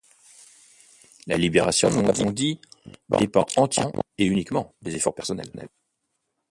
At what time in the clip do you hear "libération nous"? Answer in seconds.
1.37-2.01